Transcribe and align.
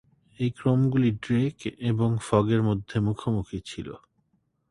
এই 0.39 0.49
ক্রমগুলি 0.51 1.09
ড্রেক 1.23 1.57
এবং 1.81 2.09
ফগের 2.27 2.61
মধ্যে 2.63 2.97
মুখোমুখি 2.99 3.59
ছিল। 3.65 3.87